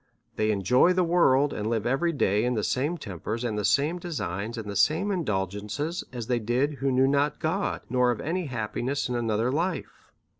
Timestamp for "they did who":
6.25-6.91